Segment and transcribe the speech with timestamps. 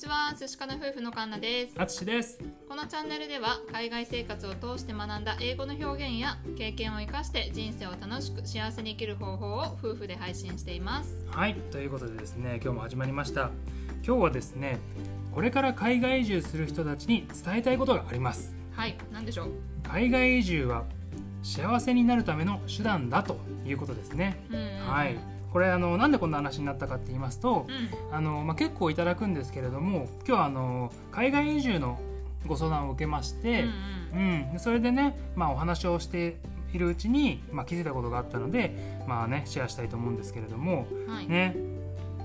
[0.00, 1.74] ちは寿司家の夫婦のカンナです。
[1.76, 2.38] あつしです。
[2.66, 11.26] このチャンネルでは海外生活を通して学んだ英語の表現や経験を生かして人生を楽しく幸せに生きる方法を夫婦で配信しています。
[11.30, 13.50] はいということでですね今日も始まりました。
[14.02, 14.78] 今日はですね
[15.34, 18.54] これから海外移住する人たちに伝えたいことがあります。
[18.72, 19.48] はい何でしょう？
[19.82, 20.84] 海外移住は
[21.42, 23.36] 幸せになるための手段だと
[23.66, 24.42] いうことですね。
[24.50, 24.88] うん。
[24.88, 25.18] はい
[25.52, 28.14] これあのなんでこんな話になったかって言いますとうん。
[28.14, 31.98] あの、まあ、結構いただくんですけれども今日はあの海外移住の
[32.46, 33.64] ご相談を受けまして、
[34.12, 36.36] うんうん、でそれでね、まあ、お話をして
[36.72, 38.74] いるうちに、まあ、気づいたことがあったので、
[39.06, 41.56] まあね、シェアしたいと思うんですけれども、うんはい、ね、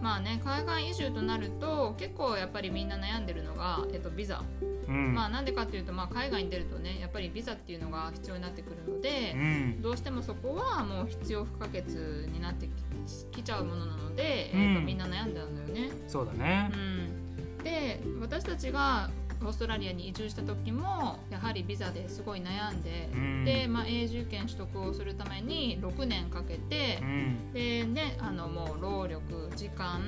[0.02, 4.44] まあね海外移住となると結構やっぱりみんな悩んでるのが、えっと、ビザ、
[4.88, 5.14] うん。
[5.14, 9.82] まあなんでかっていうと、まあ、海外に出るとねやっぱりビザっていうのが必要になってくるので、うん。
[9.82, 14.62] どうしてもそこはもう必要不可欠になってききちゃうものなので、うん。
[14.62, 15.92] えーとみんな悩んだんだよね。
[16.08, 16.72] そうだね。
[16.74, 19.10] う、ん、で私たちが
[19.42, 23.46] オーストラリアに移住した時もやはりビザですごい悩んで、うん。
[23.46, 27.54] で、まあ、永住権取得をするために6年かけてう、ん。
[27.54, 30.02] でねあのもう労力時間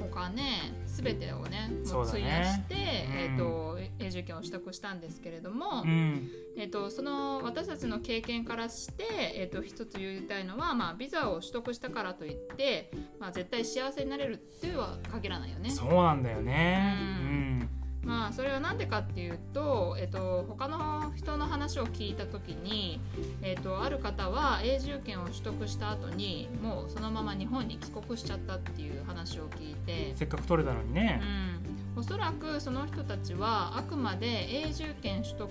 [0.00, 2.80] お金全てをねもそう費やして、うん。
[2.80, 3.73] えー、と
[4.04, 6.28] 永住権を取得したんですけれども、うん。
[6.56, 15.70] えっとその私たちの経験からして、えっと一つ言いたいのは、まあ、ビザを取得したからといって、まあ、絶対幸せになれるっていうは限らないよね。
[15.70, 16.96] そうなんだよね。
[16.98, 17.68] うん。
[18.04, 23.00] まあ、それは何でかっていうと、えっと他の人の話を聞いた時に、
[23.42, 31.20] えっとある方は永住権を取得した後にもうそのまま日本に帰国しちゃったっていう話を聞いてうん、せっかく取れたのにね。
[31.22, 31.53] うん、
[31.96, 35.48] おそらくその人たちはあくまで永住権取得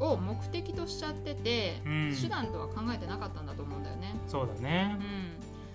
[0.00, 2.16] を目的としちゃってて、うん。
[2.20, 4.14] 手段とは考えてなかったんだと思うんだよね。
[4.26, 4.98] そうだね。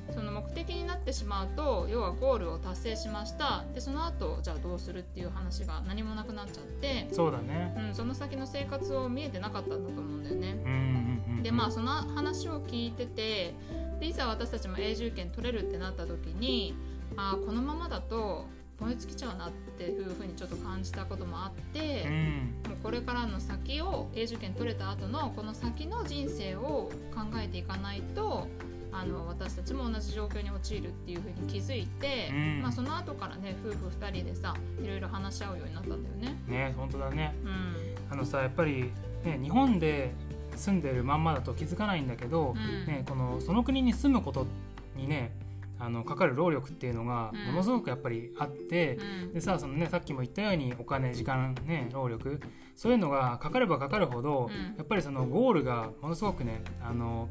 [0.10, 3.64] うん、その目的になってしまうと要はゴールを達成しました。
[3.74, 7.76] でその後じゃあどうするっていう話が何もなくなっちゃって、そうだね。
[7.90, 10.52] うん、その先の生活を見えてなかったんだと思うんだよね。
[10.52, 13.54] うんうんうんでまあその話を聞いてて
[14.00, 16.76] でいざ私たちも永住権取れるってなった時に
[17.16, 18.48] あーこのままだと
[18.80, 22.70] 燃え尽きちゃうなっていうふうにちょっと感じたこともあって、うん。
[22.70, 28.48] もうこれからの先を永住権取れた後のこの先の人生を考えていかないと
[28.92, 32.62] あの私たちも同じ状況に陥るっていうふうに気づいて、うん。
[32.62, 36.36] まあ、その後からね夫婦2人でさいろいろ話し合うようになったんだよね。
[36.48, 37.36] ね本当だね。
[37.44, 37.76] うん。
[38.12, 38.92] あのさやっぱり
[39.24, 40.14] ね日本で
[40.56, 42.86] 住んでるまんまだと気づかないんだけど、うん。
[42.86, 44.46] ね、このその国に住むこと
[44.96, 45.32] にね
[45.80, 47.54] あのかかる労力っていうのがうん。
[47.54, 49.34] ものすごくやっぱりあって、うん。
[49.34, 52.40] でさそのねさっきも言ったようにお金時間ね労力
[52.76, 54.78] そういうのがかかればかかるほど、うん。
[54.78, 57.30] やっぱりそのゴールがものすごくねあの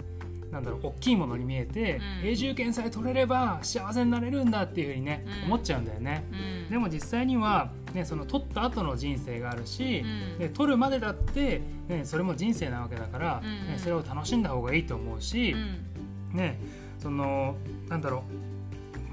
[0.51, 2.29] なんだろう大きいものに見えて、うん。
[2.29, 5.45] 永住権さえ取れれば幸せになれるんだっていうふうにね、うん。
[5.47, 6.25] 思っちゃうんだよね。
[6.31, 6.71] うん。
[6.71, 10.39] でも実際には、ね、その取った後の人生があるし、うん。
[10.39, 16.37] で取るまでだって、ね、それも人生なわけだから、ね、それを楽しんだ方がいいと思うし、うん。
[16.37, 16.61] ね、
[16.99, 17.57] その
[17.89, 18.25] なんだろ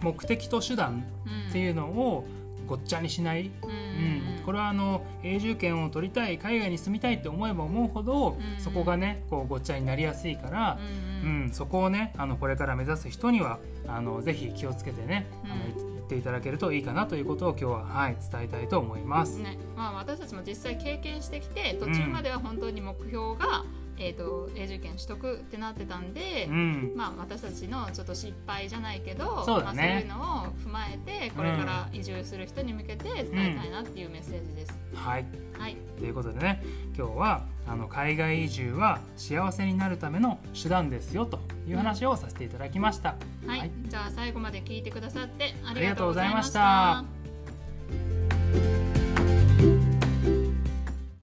[0.01, 2.25] う目的と手段うんっていうのを
[2.66, 3.69] ごっちゃにしない、うん。
[3.69, 4.44] うん。
[4.45, 8.61] これはあの永住権を取りたい海外に住みたいって思えば思うほど、うん。
[8.61, 10.79] そこがねこうごっちゃになりやすいから、
[11.23, 11.45] ううん。
[11.45, 11.53] ん。
[11.53, 19.39] そこをねあのこれから目指す人にはあのぜひ気をつけてね、あのていただけるといいかなということを今日は、はい、伝えたいと思います。
[19.39, 19.57] ね。
[19.75, 23.65] まあ、私たちも実際経験してきて途中までは本当に目標が、
[24.05, 26.93] えー、と永住権取得ってなってたんで、うん。
[26.95, 29.77] まあ、私たちのちょっと失敗じゃないけどそうだね。
[29.77, 34.77] まあ、そういうのを踏まえてこれから移住する人に向けて伝えたいなっていうメッセージです。
[34.93, 35.25] はい。
[35.57, 36.61] はい、ということでね
[36.97, 43.15] 今日はあの海外移住は幸せになるための手段ですよという話をさせていただきました。
[43.47, 43.59] はい。
[43.59, 43.71] はい。
[43.85, 47.05] じゃあ最後まで聞いてくださってありがとうございました。